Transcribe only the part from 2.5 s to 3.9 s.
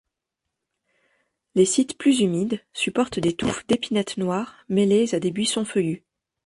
supportent des touffes